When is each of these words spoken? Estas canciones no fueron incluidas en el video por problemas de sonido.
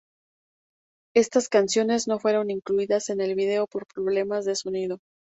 Estas 1.15 1.47
canciones 1.47 2.07
no 2.07 2.17
fueron 2.17 2.49
incluidas 2.49 3.11
en 3.11 3.21
el 3.21 3.35
video 3.35 3.67
por 3.67 3.85
problemas 3.85 4.45
de 4.45 4.55
sonido. 4.55 4.97